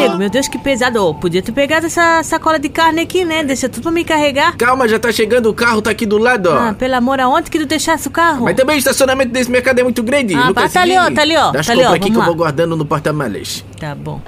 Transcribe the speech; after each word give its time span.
nego, 0.00 0.16
meu 0.18 0.30
Deus, 0.30 0.48
que 0.48 0.58
pesado. 0.58 1.04
Ô, 1.04 1.14
podia 1.14 1.42
ter 1.42 1.52
pegado 1.52 1.86
essa 1.86 2.22
sacola 2.22 2.58
de 2.58 2.68
carne 2.68 3.02
aqui, 3.02 3.24
né? 3.24 3.42
Deixa 3.44 3.68
tudo 3.68 3.84
pra 3.84 3.92
me 3.92 4.04
carregar. 4.04 4.56
Calma, 4.56 4.88
já 4.88 4.98
tá 4.98 5.12
chegando, 5.12 5.48
o 5.48 5.54
carro 5.54 5.80
tá 5.82 5.90
aqui 5.90 6.06
do 6.06 6.18
lado, 6.18 6.50
ó. 6.50 6.56
Ah, 6.70 6.74
pelo 6.74 6.94
amor, 6.94 7.20
aonde 7.20 7.50
que 7.50 7.58
tu 7.58 7.66
deixasse 7.66 8.08
o 8.08 8.10
carro? 8.10 8.44
Mas 8.44 8.56
também 8.56 8.76
o 8.76 8.78
estacionamento 8.78 9.32
desse 9.32 9.50
mercado 9.50 9.78
é 9.78 9.82
muito 9.82 10.02
grande. 10.02 10.34
Ah, 10.34 10.46
não 10.46 10.54
tá, 10.54 10.62
ali, 10.80 10.96
ó, 10.96 11.10
tá 11.10 11.22
ali, 11.22 11.36
ó, 11.36 11.52
tá 11.52 11.72
ali, 11.72 11.84
ó, 11.84 11.94
aqui 11.94 12.00
que 12.00 12.10
vamos 12.10 12.14
eu 12.14 12.20
lá. 12.20 12.26
vou 12.26 12.34
guardando 12.34 12.76
no 12.76 12.84
porta-malas. 12.84 13.64
Tá 13.78 13.94
bom. 13.94 14.20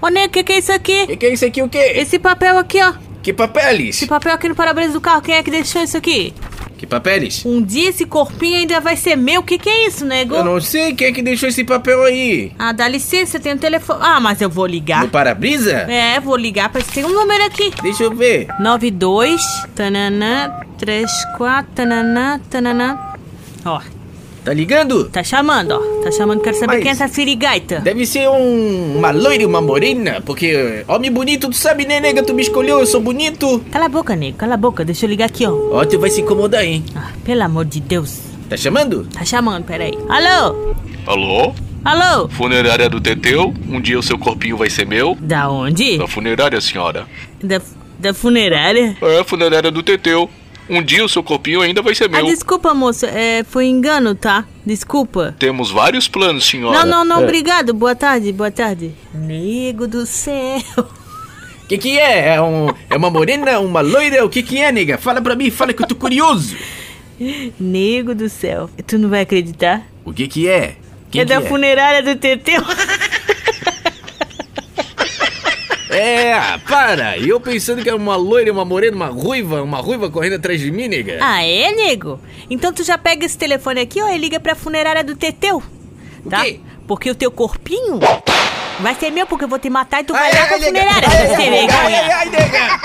Ô, 0.00 0.08
nego, 0.08 0.26
o 0.28 0.30
que 0.30 0.44
que 0.44 0.52
é 0.52 0.58
isso 0.58 0.72
aqui? 0.72 1.06
Que 1.06 1.16
que 1.16 1.26
é 1.26 1.32
isso 1.32 1.44
aqui, 1.44 1.62
o 1.62 1.68
quê? 1.68 1.92
Esse 1.96 2.18
papel 2.18 2.58
aqui, 2.58 2.80
ó. 2.82 2.92
Que 3.22 3.32
papeles? 3.32 3.96
Esse 3.96 4.06
papel 4.06 4.32
aqui 4.32 4.48
no 4.48 4.54
para-brisa 4.54 4.92
do 4.92 5.00
carro, 5.00 5.22
quem 5.22 5.34
é 5.34 5.42
que 5.42 5.50
deixou 5.50 5.82
isso 5.82 5.96
aqui? 5.96 6.32
Que 6.76 6.86
papeles? 6.86 7.44
Um 7.44 7.62
dia 7.62 7.88
esse 7.88 8.04
corpinho 8.04 8.58
ainda 8.58 8.80
vai 8.80 8.96
ser 8.96 9.16
meu. 9.16 9.40
O 9.40 9.44
que 9.44 9.58
que 9.58 9.68
é 9.68 9.86
isso, 9.86 10.04
nego? 10.04 10.34
Eu 10.34 10.44
não 10.44 10.60
sei 10.60 10.94
quem 10.94 11.08
é 11.08 11.12
que 11.12 11.22
deixou 11.22 11.48
esse 11.48 11.64
papel 11.64 12.02
aí. 12.02 12.52
Ah, 12.58 12.72
dá 12.72 12.86
licença, 12.86 13.40
tem 13.40 13.54
um 13.54 13.58
telefone. 13.58 14.00
Ah, 14.02 14.20
mas 14.20 14.40
eu 14.40 14.50
vou 14.50 14.66
ligar. 14.66 15.02
No 15.02 15.08
para-brisa? 15.08 15.72
É, 15.72 16.20
vou 16.20 16.36
ligar 16.36 16.68
pra 16.68 16.82
tem 16.82 17.04
um 17.04 17.12
número 17.12 17.44
aqui. 17.44 17.72
Deixa 17.82 18.04
eu 18.04 18.14
ver. 18.14 18.48
92 18.60 19.40
tananã 19.74 20.52
34 20.78 21.72
tananã 21.74 22.40
tananã. 22.50 22.98
Ó, 23.64 23.80
Tá 24.46 24.54
ligando? 24.54 25.06
tá 25.10 25.24
chamando, 25.24 25.72
ó. 25.72 26.02
Tá 26.04 26.10
chamando, 26.12 26.40
quero 26.40 26.56
saber 26.56 26.74
Mas- 26.74 26.82
quem 26.82 26.88
é 26.90 26.92
essa 26.92 27.08
sirigaita. 27.08 27.80
Deve 27.80 28.06
ser 28.06 28.28
um, 28.28 28.96
uma 28.96 29.10
loira 29.10 29.42
e 29.42 29.46
uma 29.46 29.60
morena, 29.60 30.22
porque 30.24 30.84
homem 30.86 31.10
bonito, 31.10 31.48
tu 31.50 31.56
sabe, 31.56 31.84
né, 31.84 31.98
nega? 31.98 32.22
Tu 32.22 32.32
me 32.32 32.42
escolheu, 32.42 32.78
eu 32.78 32.86
sou 32.86 33.00
bonito. 33.00 33.60
Cala 33.72 33.86
a 33.86 33.88
boca, 33.88 34.14
nego, 34.14 34.36
cala 34.38 34.54
a 34.54 34.56
boca. 34.56 34.84
Deixa 34.84 35.04
eu 35.04 35.10
ligar 35.10 35.24
aqui, 35.24 35.44
ó. 35.44 35.50
Ó, 35.72 35.84
tu 35.84 35.98
vai 35.98 36.10
se 36.10 36.20
incomodar, 36.20 36.64
hein? 36.64 36.84
Ah, 36.94 37.10
pelo 37.24 37.42
amor 37.42 37.64
de 37.64 37.80
Deus. 37.80 38.20
Tá 38.48 38.56
chamando? 38.56 39.04
Tá 39.12 39.24
chamando, 39.24 39.64
peraí. 39.64 39.98
Alô? 40.08 40.76
Alô? 41.08 41.52
Alô? 41.84 42.28
Funerária 42.28 42.88
do 42.88 43.00
Teteu? 43.00 43.52
Um 43.68 43.80
dia 43.80 43.98
o 43.98 44.02
seu 44.02 44.16
corpinho 44.16 44.56
vai 44.56 44.70
ser 44.70 44.86
meu? 44.86 45.16
Da 45.20 45.50
onde? 45.50 45.98
Da 45.98 46.06
funerária, 46.06 46.60
senhora. 46.60 47.04
Da, 47.42 47.60
da 47.98 48.14
funerária? 48.14 48.96
É, 49.02 49.24
funerária 49.24 49.72
do 49.72 49.82
Teteu. 49.82 50.30
Um 50.68 50.82
dia 50.82 51.04
o 51.04 51.08
seu 51.08 51.22
corpinho 51.22 51.60
ainda 51.60 51.80
vai 51.80 51.94
ser 51.94 52.04
Ah, 52.06 52.08
meu. 52.08 52.26
desculpa, 52.26 52.74
moça. 52.74 53.06
É, 53.06 53.44
foi 53.44 53.66
engano, 53.66 54.14
tá? 54.14 54.44
Desculpa. 54.64 55.34
Temos 55.38 55.70
vários 55.70 56.08
planos, 56.08 56.44
senhora. 56.44 56.80
Não, 56.80 56.86
não, 56.86 57.04
não, 57.04 57.20
É. 57.20 57.24
obrigado. 57.24 57.72
Boa 57.72 57.94
tarde, 57.94 58.32
boa 58.32 58.50
tarde. 58.50 58.92
Nego 59.14 59.86
do 59.86 60.04
céu. 60.06 60.60
Que 61.68 61.76
que 61.78 61.98
é? 61.98 62.36
É, 62.36 62.40
um, 62.40 62.68
é 62.88 62.96
uma 62.96 63.10
morena, 63.10 63.58
uma 63.58 63.80
loira? 63.80 64.24
O 64.24 64.28
que 64.28 64.40
que 64.40 64.56
é, 64.56 64.70
nega? 64.70 64.96
Fala 64.98 65.20
pra 65.20 65.34
mim, 65.34 65.50
fala 65.50 65.72
que 65.72 65.82
eu 65.82 65.86
tô 65.88 65.96
curioso. 65.96 66.54
Nego 67.58 68.14
do 68.14 68.28
céu. 68.28 68.70
Tu 68.86 68.96
não 68.96 69.08
vai 69.08 69.22
acreditar? 69.22 69.82
O 70.04 70.12
que 70.12 70.28
que 70.28 70.48
é? 70.48 70.76
Quem 71.10 71.22
é 71.22 71.24
que 71.24 71.34
da 71.34 71.40
funerária 71.40 72.02
do 72.04 72.14
Teteu. 72.20 72.62
É, 75.96 76.58
para! 76.68 77.16
Eu 77.18 77.40
pensando 77.40 77.82
que 77.82 77.88
era 77.88 77.96
uma 77.96 78.16
loira, 78.16 78.52
uma 78.52 78.64
morena, 78.64 78.94
uma 78.96 79.06
ruiva, 79.06 79.62
uma 79.62 79.78
ruiva 79.78 80.10
correndo 80.10 80.34
atrás 80.36 80.60
de 80.60 80.70
mim, 80.70 80.88
nega. 80.88 81.18
ah, 81.20 81.42
é, 81.42 81.72
nego? 81.72 82.20
Então 82.50 82.72
tu 82.72 82.84
já 82.84 82.98
pega 82.98 83.24
esse 83.24 83.38
telefone 83.38 83.80
aqui, 83.80 84.00
ó, 84.02 84.08
e 84.08 84.18
liga 84.18 84.38
pra 84.38 84.54
funerária 84.54 85.02
do 85.02 85.16
Teteu. 85.16 85.62
Tá? 86.28 86.42
quê? 86.44 86.60
Porque 86.86 87.10
o 87.10 87.14
teu 87.14 87.30
corpinho 87.30 87.98
vai 88.80 88.94
ser 88.94 89.10
meu, 89.10 89.26
porque 89.26 89.44
eu 89.44 89.48
vou 89.48 89.58
te 89.58 89.70
matar 89.70 90.02
e 90.02 90.04
tu 90.04 90.12
vai 90.12 90.24
Ai, 90.24 90.32
dar 90.32 90.42
ai, 90.42 90.48
pra 90.48 90.58
funerária, 90.58 91.08
Ai, 91.08 91.68
ai, 91.68 92.10
ai, 92.12 92.28
nega! 92.30 92.80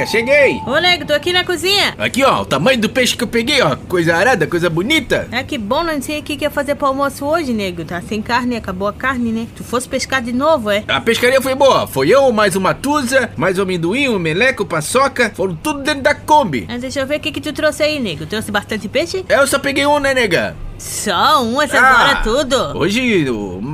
Nega, 0.00 0.06
cheguei! 0.06 0.62
Ô, 0.66 0.78
nego, 0.78 1.04
tô 1.04 1.12
aqui 1.12 1.32
na 1.32 1.44
cozinha. 1.44 1.94
Aqui, 1.98 2.24
ó, 2.24 2.42
o 2.42 2.46
tamanho 2.46 2.80
do 2.80 2.88
peixe 2.88 3.16
que 3.16 3.22
eu 3.24 3.28
peguei, 3.28 3.60
ó. 3.60 3.76
Coisa 3.76 4.16
arada, 4.16 4.46
coisa 4.46 4.70
bonita. 4.70 5.28
Ah, 5.30 5.42
que 5.42 5.58
bom, 5.58 5.82
não 5.82 6.00
sei 6.00 6.20
o 6.20 6.22
que 6.22 6.36
que 6.36 6.44
ia 6.44 6.50
fazer 6.50 6.74
pro 6.74 6.86
almoço 6.86 7.24
hoje, 7.24 7.52
nego. 7.52 7.84
Tá 7.84 8.00
sem 8.00 8.22
carne, 8.22 8.56
acabou 8.56 8.88
a 8.88 8.92
carne, 8.92 9.30
né? 9.32 9.46
Tu 9.54 9.62
fosse 9.62 9.88
pescar 9.88 10.22
de 10.22 10.32
novo, 10.32 10.70
é? 10.70 10.84
A 10.88 11.00
pescaria 11.00 11.40
foi 11.40 11.54
boa. 11.54 11.86
Foi 11.86 12.08
eu, 12.08 12.30
mais 12.32 12.56
uma 12.56 12.72
tusa, 12.74 13.30
mais 13.36 13.58
um 13.58 13.62
amendoim, 13.62 14.08
um 14.08 14.18
meleco, 14.18 14.64
paçoca. 14.64 15.30
Foram 15.34 15.54
tudo 15.54 15.82
dentro 15.82 16.02
da 16.02 16.14
Kombi. 16.14 16.64
Mas 16.68 16.80
deixa 16.80 17.00
eu 17.00 17.06
ver 17.06 17.16
o 17.16 17.20
que 17.20 17.32
que 17.32 17.40
tu 17.40 17.52
trouxe 17.52 17.82
aí, 17.82 17.98
nego. 17.98 18.26
Trouxe 18.26 18.50
bastante 18.50 18.88
peixe? 18.88 19.24
Eu 19.28 19.46
só 19.46 19.58
peguei 19.58 19.84
um, 19.86 19.98
né, 19.98 20.14
nega? 20.14 20.56
Só 20.78 21.42
um, 21.44 21.60
essa 21.60 21.78
Ah, 21.78 21.90
agora 21.90 22.22
tudo. 22.22 22.78
Hoje, 22.78 23.26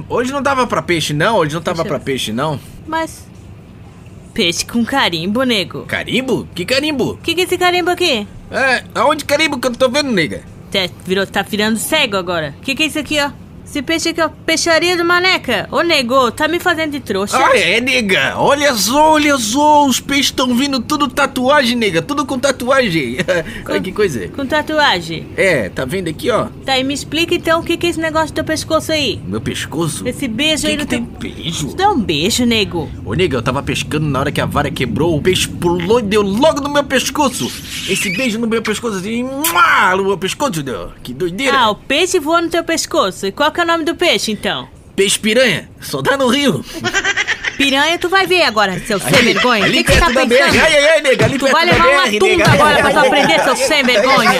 hoje 0.08 0.32
não 0.32 0.42
tava 0.42 0.66
pra 0.66 0.82
peixe, 0.82 1.12
não. 1.12 1.36
Hoje 1.36 1.54
não 1.54 1.62
tava 1.62 1.84
pra 1.84 2.00
peixe, 2.00 2.32
não. 2.32 2.58
Mas. 2.86 3.24
Peixe 4.36 4.66
com 4.66 4.84
carimbo, 4.84 5.44
nego. 5.44 5.86
Carimbo? 5.86 6.46
Que 6.54 6.66
carimbo? 6.66 7.12
O 7.12 7.16
que, 7.16 7.34
que 7.34 7.40
é 7.40 7.44
esse 7.44 7.56
carimbo 7.56 7.88
aqui? 7.88 8.28
É, 8.50 8.84
aonde 8.94 9.24
carimbo 9.24 9.58
que 9.58 9.66
eu 9.66 9.70
não 9.70 9.78
tô 9.78 9.88
vendo, 9.88 10.12
nega? 10.12 10.42
Tá, 10.70 10.80
virou, 11.06 11.26
tá 11.26 11.40
virando 11.40 11.78
cego 11.78 12.18
agora. 12.18 12.54
O 12.58 12.60
que, 12.60 12.74
que 12.74 12.82
é 12.82 12.86
isso 12.86 12.98
aqui, 12.98 13.18
ó? 13.18 13.30
Esse 13.66 13.82
peixe 13.82 14.10
aqui, 14.10 14.20
ó. 14.20 14.28
Peixaria 14.28 14.96
do 14.96 15.04
Maneca. 15.04 15.68
Ô, 15.72 15.82
nego, 15.82 16.30
tá 16.30 16.46
me 16.46 16.60
fazendo 16.60 16.92
de 16.92 17.00
trouxa. 17.00 17.36
Ah, 17.36 17.58
é, 17.58 17.80
nega. 17.80 18.34
Olha 18.38 18.72
só, 18.74 19.14
olha 19.14 19.36
só. 19.36 19.86
Os 19.86 19.98
peixes 19.98 20.26
estão 20.26 20.54
vindo 20.54 20.80
tudo 20.80 21.08
tatuagem, 21.08 21.76
nega. 21.76 22.00
Tudo 22.00 22.24
com 22.24 22.38
tatuagem. 22.38 23.16
Olha 23.68 23.80
que 23.80 23.90
coisa. 23.90 24.28
Com 24.28 24.46
tatuagem. 24.46 25.26
É, 25.36 25.68
tá 25.68 25.84
vendo 25.84 26.08
aqui, 26.08 26.30
ó? 26.30 26.46
Tá, 26.64 26.78
e 26.78 26.84
me 26.84 26.94
explica 26.94 27.34
então 27.34 27.60
o 27.60 27.64
que, 27.64 27.76
que 27.76 27.88
é 27.88 27.90
esse 27.90 28.00
negócio 28.00 28.28
do 28.28 28.34
teu 28.34 28.44
pescoço 28.44 28.92
aí. 28.92 29.20
Meu 29.26 29.40
pescoço. 29.40 30.06
Esse 30.06 30.28
beijo 30.28 30.62
que 30.62 30.68
aí 30.68 30.76
que 30.76 30.84
no 30.84 30.88
teu. 30.88 30.98
tem 31.00 31.32
beijo? 31.32 31.74
Dá 31.74 31.90
um 31.90 31.98
beijo, 31.98 32.44
nego. 32.46 32.88
Ô, 33.04 33.14
nega, 33.14 33.36
eu 33.36 33.42
tava 33.42 33.62
pescando 33.62 34.06
na 34.06 34.20
hora 34.20 34.30
que 34.30 34.40
a 34.40 34.46
vara 34.46 34.70
quebrou, 34.70 35.16
o 35.16 35.20
peixe 35.20 35.48
pulou 35.48 35.98
e 35.98 36.02
deu 36.02 36.22
logo 36.22 36.60
no 36.60 36.70
meu 36.70 36.84
pescoço. 36.84 37.46
Esse 37.90 38.16
beijo 38.16 38.38
no 38.38 38.46
meu 38.46 38.62
pescoço, 38.62 38.98
assim, 38.98 39.24
no 39.24 40.04
meu 40.04 40.16
pescoço, 40.18 40.62
deu. 40.62 40.92
Que 41.02 41.12
doideira. 41.12 41.58
Ah, 41.58 41.70
o 41.70 41.74
peixe 41.74 42.20
voou 42.20 42.40
no 42.40 42.48
teu 42.48 42.62
pescoço. 42.62 43.26
E 43.26 43.32
qual 43.32 43.50
que 43.56 43.60
é 43.60 43.64
o 43.64 43.66
nome 43.66 43.84
do 43.84 43.96
peixe, 43.96 44.30
então? 44.30 44.68
Peixe 44.94 45.18
piranha, 45.18 45.66
só 45.80 46.02
dá 46.02 46.14
no 46.14 46.28
rio. 46.28 46.62
Piranha, 47.56 47.98
tu 47.98 48.06
vai 48.06 48.26
ver 48.26 48.42
agora, 48.42 48.78
seu 48.80 49.00
sem 49.00 49.10
vergonha. 49.12 49.62
O 49.62 49.64
ali 49.64 49.78
que, 49.78 49.84
que 49.84 49.92
você 49.92 49.98
tá 49.98 50.06
pensando? 50.08 50.28
BR. 50.28 50.60
Ai, 50.60 50.76
ai, 50.76 50.88
ai, 50.90 51.00
nega, 51.00 51.24
ali 51.24 51.38
Tu 51.38 51.50
vai 51.50 51.64
levar 51.64 51.88
uma 51.88 52.06
BR, 52.06 52.50
agora 52.52 52.78
pra 52.80 52.90
tu 52.90 52.98
aprender, 52.98 53.42
seu 53.44 53.56
sem 53.56 53.82
vergonha. 53.82 54.38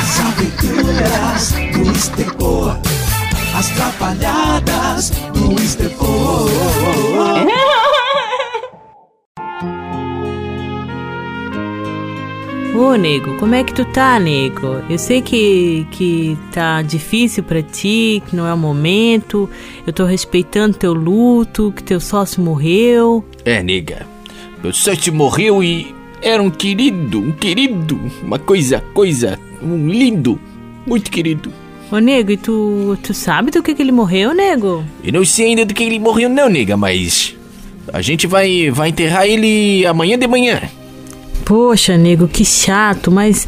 As 0.00 0.20
aventuras 0.20 1.52
do 1.72 1.92
Estepor. 1.92 2.76
As 3.56 3.68
trapalhadas 3.68 5.10
do 5.32 5.62
Estepor. 5.62 6.50
Ô, 12.78 12.94
nego, 12.94 13.36
como 13.38 13.56
é 13.56 13.64
que 13.64 13.74
tu 13.74 13.84
tá, 13.86 14.20
nego? 14.20 14.80
Eu 14.88 14.96
sei 14.98 15.20
que, 15.20 15.84
que 15.90 16.38
tá 16.52 16.80
difícil 16.80 17.42
pra 17.42 17.60
ti, 17.60 18.22
que 18.24 18.36
não 18.36 18.46
é 18.46 18.54
o 18.54 18.56
momento. 18.56 19.50
Eu 19.84 19.92
tô 19.92 20.04
respeitando 20.04 20.78
teu 20.78 20.92
luto, 20.92 21.72
que 21.74 21.82
teu 21.82 21.98
sócio 21.98 22.40
morreu. 22.40 23.24
É, 23.44 23.64
nega. 23.64 24.06
Meu 24.62 24.72
sócio 24.72 25.12
morreu 25.12 25.60
e 25.60 25.92
era 26.22 26.40
um 26.40 26.50
querido, 26.50 27.18
um 27.18 27.32
querido. 27.32 28.00
Uma 28.22 28.38
coisa, 28.38 28.80
coisa, 28.94 29.40
um 29.60 29.88
lindo, 29.88 30.38
muito 30.86 31.10
querido. 31.10 31.52
Ô, 31.90 31.98
nego, 31.98 32.30
e 32.30 32.36
tu, 32.36 32.96
tu 33.02 33.12
sabe 33.12 33.50
do 33.50 33.60
que 33.60 33.74
que 33.74 33.82
ele 33.82 33.90
morreu, 33.90 34.32
nego? 34.32 34.84
Eu 35.02 35.14
não 35.14 35.24
sei 35.24 35.46
ainda 35.46 35.66
do 35.66 35.74
que 35.74 35.82
ele 35.82 35.98
morreu 35.98 36.28
não, 36.28 36.48
nega, 36.48 36.76
mas... 36.76 37.34
A 37.92 38.00
gente 38.02 38.26
vai, 38.26 38.70
vai 38.70 38.90
enterrar 38.90 39.26
ele 39.26 39.84
amanhã 39.84 40.16
de 40.16 40.28
manhã. 40.28 40.60
Poxa, 41.48 41.96
nego, 41.96 42.28
que 42.28 42.44
chato, 42.44 43.10
mas 43.10 43.46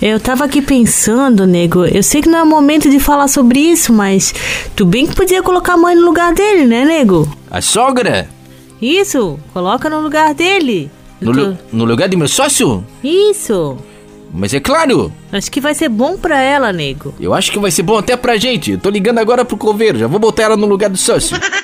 eu 0.00 0.20
tava 0.20 0.44
aqui 0.44 0.62
pensando, 0.62 1.44
nego. 1.48 1.84
Eu 1.84 2.00
sei 2.00 2.22
que 2.22 2.28
não 2.28 2.38
é 2.38 2.44
momento 2.44 2.88
de 2.88 3.00
falar 3.00 3.26
sobre 3.26 3.58
isso, 3.58 3.92
mas 3.92 4.32
tu 4.76 4.86
bem 4.86 5.04
que 5.04 5.16
podia 5.16 5.42
colocar 5.42 5.72
a 5.74 5.76
mãe 5.76 5.96
no 5.96 6.06
lugar 6.06 6.32
dele, 6.32 6.64
né, 6.64 6.84
nego? 6.84 7.28
A 7.50 7.60
sogra? 7.60 8.28
Isso, 8.80 9.36
coloca 9.52 9.90
no 9.90 10.00
lugar 10.00 10.32
dele. 10.32 10.88
No, 11.20 11.32
lu- 11.32 11.58
no 11.72 11.84
lugar 11.84 12.08
do 12.08 12.16
meu 12.16 12.28
sócio? 12.28 12.84
Isso. 13.02 13.76
Mas 14.32 14.54
é 14.54 14.60
claro, 14.60 15.12
Acho 15.32 15.50
que 15.50 15.60
vai 15.60 15.74
ser 15.74 15.88
bom 15.88 16.16
pra 16.16 16.40
ela, 16.40 16.72
nego. 16.72 17.12
eu 17.18 17.34
acho 17.34 17.50
que 17.50 17.58
vai 17.58 17.72
ser 17.72 17.82
bom 17.82 17.98
até 17.98 18.16
pra 18.16 18.36
gente. 18.36 18.70
Eu 18.70 18.78
tô 18.78 18.88
ligando 18.88 19.18
agora 19.18 19.44
pro 19.44 19.56
coveiro, 19.56 19.98
já 19.98 20.06
vou 20.06 20.20
botar 20.20 20.44
ela 20.44 20.56
no 20.56 20.66
lugar 20.66 20.88
do 20.88 20.96
sócio. 20.96 21.36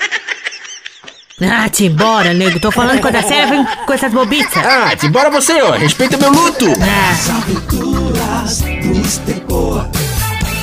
Ah, 1.43 1.69
te 1.69 1.85
embora, 1.87 2.33
nego. 2.33 2.59
Tô 2.59 2.71
falando 2.71 3.01
coisa 3.01 3.21
séria, 3.23 3.47
vem 3.47 3.67
com 3.87 3.93
essas 3.93 4.13
bobiças. 4.13 4.57
ah, 4.65 4.97
te 4.97 5.07
embora 5.07 5.31
você, 5.31 5.61
ó. 5.61 5.73
Respeita 5.73 6.17
meu 6.17 6.31
luto. 6.31 6.67
Ah, 6.81 7.11
As 7.13 7.31
aventuras 7.31 8.61
do 8.61 9.01
Estepor. 9.01 9.87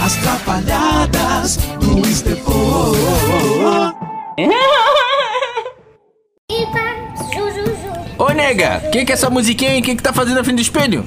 As 0.04 0.16
trapalhadas 0.16 1.58
do 1.80 2.04
Ô, 8.18 8.30
nega, 8.32 8.80
que 8.92 9.06
que 9.06 9.12
é 9.12 9.16
essa 9.16 9.30
musiquinha 9.30 9.72
aí? 9.72 9.80
O 9.80 9.84
que 9.84 9.96
que 9.96 10.04
tá 10.04 10.14
fazendo 10.14 10.36
na 10.36 10.44
frente 10.44 10.58
do 10.58 10.62
espelho? 10.62 11.06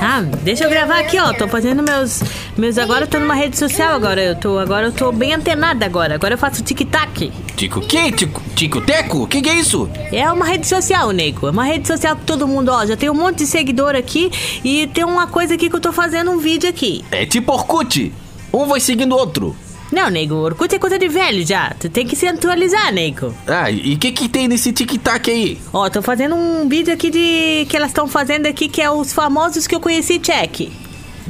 Ah, 0.00 0.20
deixa 0.20 0.64
eu 0.64 0.70
gravar 0.70 1.00
aqui, 1.00 1.18
ó. 1.18 1.32
Tô 1.32 1.48
fazendo 1.48 1.82
meus. 1.82 2.22
Meus 2.56 2.78
agora 2.78 3.04
eu 3.04 3.08
tô 3.08 3.18
numa 3.18 3.34
rede 3.34 3.58
social 3.58 3.94
agora. 3.94 4.22
Eu 4.22 4.36
tô. 4.36 4.58
Agora 4.58 4.86
eu 4.86 4.92
tô 4.92 5.10
bem 5.10 5.34
antenada 5.34 5.84
agora. 5.84 6.14
Agora 6.14 6.34
eu 6.34 6.38
faço 6.38 6.62
tic-tac. 6.62 7.32
Tico 7.56 7.80
o 7.80 7.82
quê? 7.86 8.12
Tico, 8.12 8.42
tico 8.54 8.80
teco? 8.80 9.24
O 9.24 9.26
que, 9.26 9.42
que 9.42 9.48
é 9.48 9.54
isso? 9.54 9.88
É 10.12 10.30
uma 10.30 10.46
rede 10.46 10.66
social, 10.68 11.10
nego. 11.10 11.48
É 11.48 11.50
uma 11.50 11.64
rede 11.64 11.86
social 11.88 12.14
que 12.14 12.24
todo 12.24 12.46
mundo, 12.46 12.70
ó. 12.70 12.86
Já 12.86 12.96
tem 12.96 13.10
um 13.10 13.14
monte 13.14 13.38
de 13.38 13.46
seguidor 13.46 13.96
aqui. 13.96 14.30
E 14.64 14.86
tem 14.88 15.04
uma 15.04 15.26
coisa 15.26 15.54
aqui 15.54 15.68
que 15.68 15.74
eu 15.74 15.80
tô 15.80 15.92
fazendo 15.92 16.30
um 16.30 16.38
vídeo 16.38 16.68
aqui. 16.68 17.04
É 17.10 17.26
tipo 17.26 17.52
Orkut. 17.52 18.12
Um 18.52 18.66
vai 18.66 18.80
seguindo 18.80 19.12
o 19.12 19.18
outro. 19.18 19.56
Não, 19.90 20.10
nego, 20.10 20.34
Orkut 20.34 20.74
é 20.74 20.78
coisa 20.78 20.98
de 20.98 21.08
velho 21.08 21.46
já. 21.46 21.74
Tu 21.80 21.88
tem 21.88 22.06
que 22.06 22.14
se 22.14 22.26
atualizar, 22.26 22.92
nego. 22.92 23.34
Ah, 23.46 23.70
e 23.70 23.94
o 23.94 23.98
que 23.98 24.12
que 24.12 24.28
tem 24.28 24.46
nesse 24.46 24.72
tic-tac 24.72 25.30
aí? 25.30 25.58
Ó, 25.72 25.88
tô 25.88 26.02
fazendo 26.02 26.34
um 26.34 26.68
vídeo 26.68 26.92
aqui 26.92 27.10
de. 27.10 27.66
que 27.68 27.76
elas 27.76 27.90
estão 27.90 28.06
fazendo 28.06 28.46
aqui, 28.46 28.68
que 28.68 28.82
é 28.82 28.90
os 28.90 29.12
famosos 29.12 29.66
que 29.66 29.74
eu 29.74 29.80
conheci, 29.80 30.18
check. 30.18 30.70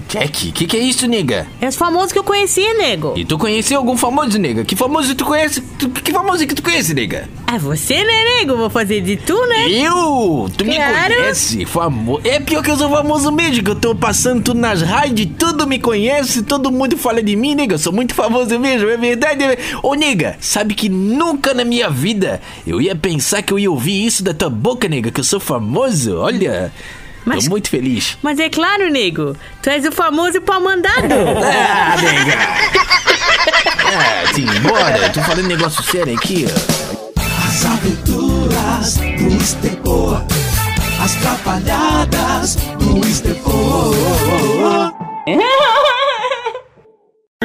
Jack, 0.09 0.49
o 0.49 0.53
que 0.53 0.67
que 0.67 0.77
é 0.77 0.81
isso, 0.81 1.07
nega? 1.07 1.47
É 1.61 1.69
os 1.69 1.77
famosos 1.77 2.13
que 2.13 2.19
eu 2.19 2.25
conheci, 2.25 2.63
nego. 2.75 3.13
E 3.15 3.27
tu 3.27 3.37
conheceu 3.37 3.79
algum 3.79 3.95
famoso, 3.95 4.39
nega? 4.39 4.65
Que 4.65 4.75
famoso 4.75 5.15
tu 5.15 5.25
conhece? 5.27 5.61
Tu- 5.61 5.91
que 5.91 6.11
famoso 6.13 6.47
que 6.47 6.55
tu 6.55 6.63
conhece, 6.63 6.95
nega? 6.95 7.29
É 7.47 7.59
você, 7.59 7.95
né, 8.03 8.25
nego? 8.39 8.57
Vou 8.57 8.71
fazer 8.71 9.03
de 9.03 9.17
tu, 9.19 9.35
né? 9.47 9.69
Eu? 9.71 10.49
Tu 10.57 10.65
me 10.65 10.77
Claro. 10.77 11.15
conhece? 11.15 11.67
Famoso. 11.67 12.23
É 12.25 12.41
pior 12.41 12.63
que 12.63 12.71
eu 12.71 12.77
sou 12.79 12.89
famoso 12.89 13.31
mesmo, 13.31 13.63
que 13.63 13.71
eu 13.71 13.75
tô 13.75 13.95
passando 13.95 14.43
tudo 14.43 14.59
nas 14.59 14.81
rádios, 14.81 15.29
tudo 15.39 15.67
me 15.67 15.79
conhece, 15.79 16.43
todo 16.43 16.73
mundo 16.73 16.97
fala 16.97 17.23
de 17.23 17.37
mim, 17.37 17.55
nega. 17.55 17.75
Eu 17.75 17.79
sou 17.79 17.93
muito 17.93 18.15
famoso 18.15 18.59
mesmo, 18.59 18.89
é 18.89 18.97
verdade. 18.97 19.45
é- 19.45 19.59
Ô, 19.83 19.93
nega, 19.95 20.39
sabe 20.41 20.75
que 20.75 20.89
nunca 20.89 21.53
na 21.53 21.65
minha 21.67 21.91
vida 21.91 22.41
eu 22.67 22.81
ia 22.81 22.97
pensar 22.97 23.43
que 23.43 23.53
eu 23.53 23.59
ia 23.59 23.71
ouvir 23.71 24.07
isso 24.07 24.25
da 24.25 24.33
tua 24.33 24.49
boca, 24.49 24.89
nega, 24.89 25.11
que 25.11 25.21
eu 25.21 25.25
sou 25.25 25.39
famoso? 25.39 26.17
Olha, 26.17 26.73
Mas- 27.29 27.45
tô 27.45 27.51
muito 27.51 27.69
feliz. 27.71 28.17
Mas 28.23 28.39
é 28.39 28.49
claro, 28.49 28.91
nego. 28.91 29.37
Tu 29.63 29.71
és 29.71 29.85
o 29.87 29.93
famoso 29.93 30.41
pau 30.41 30.61
mandado. 30.61 31.15
Ah, 31.51 31.97
nega! 32.01 32.39
Ah, 33.91 34.33
sim, 34.35 34.47
bora, 34.61 35.09
tô 35.11 35.21
falando 35.23 35.47
negócio 35.47 35.83
sério 35.85 36.15
aqui, 36.15 36.47
ó. 36.47 37.19
As 37.49 37.65
aventuras 37.65 38.97
do 38.97 39.37
Estepor. 39.43 40.23
As 41.03 41.15
trapalhadas 41.15 42.57
do 42.79 43.07
Estepor. 43.07 43.95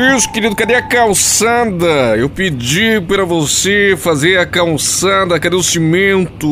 Isso, 0.04 0.30
querido, 0.32 0.56
cadê 0.56 0.76
a 0.76 0.82
calçada? 0.82 2.18
Eu 2.18 2.28
pedi 2.30 3.00
pra 3.08 3.24
você 3.24 3.96
fazer 3.98 4.38
a 4.38 4.46
calçada, 4.46 5.40
cadê 5.40 5.56
o 5.56 5.64
cimento? 5.64 6.48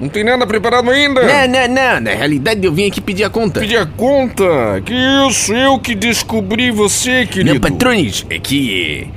Não 0.00 0.08
tem 0.08 0.24
nada 0.24 0.46
preparado 0.46 0.90
ainda? 0.90 1.22
Não, 1.22 1.48
não, 1.48 1.68
não, 1.74 2.00
na 2.00 2.10
realidade 2.10 2.64
eu 2.64 2.72
vim 2.72 2.86
aqui 2.88 3.00
pedir 3.00 3.24
a 3.24 3.30
conta. 3.30 3.60
Pedir 3.60 3.78
a 3.78 3.86
conta? 3.86 4.82
Que 4.84 4.94
isso, 5.28 5.52
eu 5.52 5.78
que 5.78 5.94
descobri 5.94 6.70
você, 6.70 7.26
querido. 7.26 7.54
Não, 7.54 7.60
patrões, 7.60 8.26
é 8.28 8.38
que. 8.38 9.08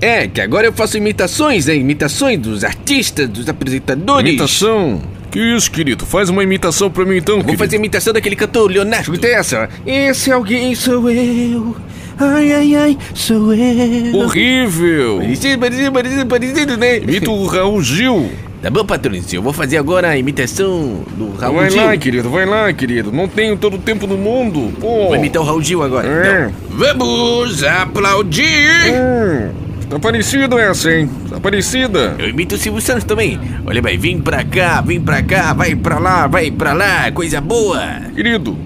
É, 0.00 0.26
que 0.28 0.40
agora 0.40 0.66
eu 0.66 0.72
faço 0.72 0.96
imitações, 0.96 1.66
né? 1.66 1.76
Imitações 1.76 2.38
dos 2.38 2.64
artistas, 2.64 3.28
dos 3.28 3.48
apresentadores. 3.48 4.28
Imitação? 4.30 5.00
Que 5.30 5.38
isso, 5.38 5.70
querido? 5.70 6.04
Faz 6.04 6.28
uma 6.28 6.42
imitação 6.42 6.90
pra 6.90 7.04
mim 7.04 7.18
então, 7.18 7.36
Vou 7.36 7.44
querido. 7.44 7.62
fazer 7.62 7.76
a 7.76 7.78
imitação 7.78 8.12
daquele 8.12 8.34
cantor, 8.34 8.70
Leonardo. 8.70 9.12
Escuta 9.12 9.28
essa. 9.28 9.68
Esse 9.86 10.32
alguém 10.32 10.74
sou 10.74 11.08
eu. 11.10 11.76
Ai, 12.20 12.52
ai, 12.52 12.74
ai, 12.76 12.98
sou 13.14 13.54
eu. 13.54 14.14
Horrível. 14.14 15.18
Parecido, 15.20 15.58
parecido, 15.58 15.92
parecido, 15.92 16.26
parecido, 16.26 16.76
né? 16.76 16.98
Imita 16.98 17.30
o 17.30 17.46
Raul 17.46 17.82
Gil. 17.82 18.30
Tá 18.60 18.68
bom, 18.68 18.84
patrões, 18.84 19.32
eu 19.32 19.40
vou 19.40 19.54
fazer 19.54 19.78
agora 19.78 20.08
a 20.08 20.18
imitação 20.18 21.02
do 21.16 21.32
Raul 21.32 21.56
vai 21.56 21.70
Gil. 21.70 21.82
lá, 21.82 21.96
querido, 21.96 22.28
vai 22.28 22.44
lá, 22.44 22.70
querido. 22.74 23.10
Não 23.10 23.26
tenho 23.26 23.56
todo 23.56 23.76
o 23.76 23.78
tempo 23.78 24.06
do 24.06 24.18
mundo. 24.18 24.70
Pô. 24.78 25.06
Vou 25.06 25.16
imitar 25.16 25.40
o 25.40 25.46
Raul 25.46 25.62
Gil 25.62 25.82
agora. 25.82 26.06
É. 26.06 26.50
Então, 26.50 26.94
vamos 26.98 27.64
aplaudir. 27.64 28.92
Hum, 28.92 29.50
tá 29.88 29.98
parecido 29.98 30.58
essa, 30.58 30.92
hein? 30.92 31.08
Tá 31.30 31.40
parecida. 31.40 32.16
Eu 32.18 32.28
imito 32.28 32.54
o 32.54 32.58
Silvio 32.58 32.82
Santos 32.82 33.04
também. 33.04 33.40
Olha, 33.64 33.80
vai, 33.80 33.96
vem 33.96 34.20
pra 34.20 34.44
cá, 34.44 34.82
vem 34.82 35.00
pra 35.00 35.22
cá, 35.22 35.54
vai 35.54 35.74
pra 35.74 35.98
lá, 35.98 36.26
vai 36.26 36.50
pra 36.50 36.74
lá, 36.74 37.10
coisa 37.12 37.40
boa. 37.40 37.80
Querido, 38.14 38.58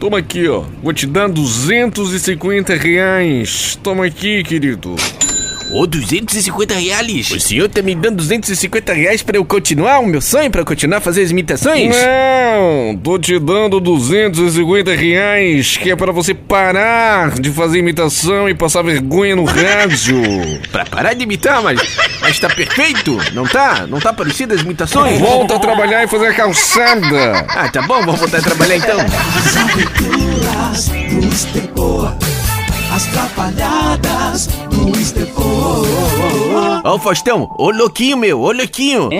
toma 0.00 0.18
aqui, 0.18 0.48
ó. 0.48 0.64
Vou 0.82 0.94
te 0.94 1.06
dar 1.06 1.28
250 1.28 2.74
reais. 2.74 3.78
Toma 3.82 4.06
aqui, 4.06 4.42
querido. 4.42 4.96
Ô, 5.72 5.86
250 5.86 6.74
reais? 6.74 7.30
O 7.30 7.38
senhor 7.38 7.68
tá 7.68 7.80
me 7.80 7.94
dando 7.94 8.16
250 8.16 8.92
reais 8.92 9.22
pra 9.22 9.36
eu 9.36 9.44
continuar 9.44 10.00
o 10.00 10.06
meu 10.06 10.20
sonho, 10.20 10.50
pra 10.50 10.62
eu 10.62 10.64
continuar 10.64 10.98
a 10.98 11.00
fazer 11.00 11.22
as 11.22 11.30
imitações? 11.30 11.94
Não, 11.94 12.96
tô 12.96 13.16
te 13.18 13.38
dando 13.38 13.78
250 13.78 14.92
reais, 14.94 15.76
que 15.76 15.90
é 15.90 15.96
pra 15.96 16.10
você 16.10 16.34
parar 16.34 17.38
de 17.40 17.50
fazer 17.52 17.78
imitação 17.78 18.48
e 18.48 18.54
passar 18.54 18.82
vergonha 18.82 19.36
no 19.36 19.44
rádio. 19.44 20.20
Pra 20.72 20.84
parar 20.84 21.14
de 21.14 21.22
imitar, 21.24 21.62
mas, 21.62 21.80
mas 22.20 22.38
tá 22.38 22.48
perfeito? 22.48 23.16
Não 23.32 23.46
tá? 23.46 23.86
Não 23.86 24.00
tá 24.00 24.12
parecido 24.12 24.54
as 24.54 24.62
imitações? 24.62 25.18
Volta 25.18 25.56
a 25.56 25.58
trabalhar 25.58 26.02
e 26.02 26.08
fazer 26.08 26.28
a 26.28 26.34
calçada. 26.34 27.46
Ah, 27.48 27.68
tá 27.68 27.82
bom, 27.82 28.00
vamos 28.04 28.20
voltar 28.20 28.38
a 28.38 28.42
trabalhar 28.42 28.76
então. 28.76 28.98
As 29.00 29.56
aventuras. 29.56 30.90
As 32.92 33.06
trapalhadas 33.06 34.48
do 34.84 34.98
Estepor. 34.98 35.86
Ó 36.84 36.94
o 36.94 36.98
Faustão, 36.98 37.54
ô 37.58 37.70
louquinho 37.70 38.16
meu, 38.16 38.40
ô 38.40 38.52
louquinho. 38.52 39.10